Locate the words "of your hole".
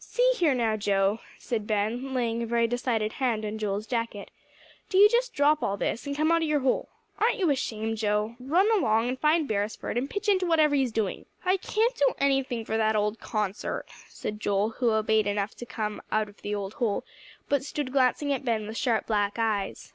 6.42-6.88